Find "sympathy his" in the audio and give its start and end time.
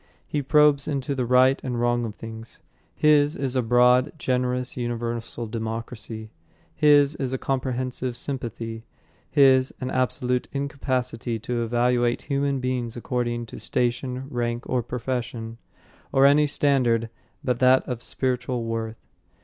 8.17-9.71